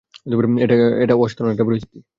[1.03, 1.99] এটা অসাধারণ একটা পরিস্থিতি।